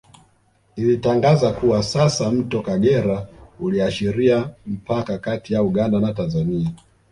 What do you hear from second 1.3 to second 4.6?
kuwa sasa Mto Kagera uliashiria